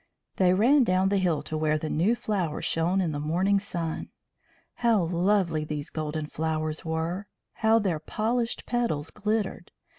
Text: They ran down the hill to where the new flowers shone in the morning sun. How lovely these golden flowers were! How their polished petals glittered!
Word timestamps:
They 0.37 0.55
ran 0.55 0.83
down 0.83 1.09
the 1.09 1.19
hill 1.19 1.43
to 1.43 1.55
where 1.55 1.77
the 1.77 1.87
new 1.87 2.15
flowers 2.15 2.65
shone 2.65 3.01
in 3.01 3.11
the 3.11 3.19
morning 3.19 3.59
sun. 3.59 4.09
How 4.77 5.03
lovely 5.03 5.63
these 5.63 5.91
golden 5.91 6.25
flowers 6.25 6.83
were! 6.83 7.27
How 7.53 7.77
their 7.77 7.99
polished 7.99 8.65
petals 8.65 9.11
glittered! 9.11 9.69